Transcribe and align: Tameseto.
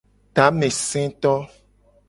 Tameseto. 0.35 1.33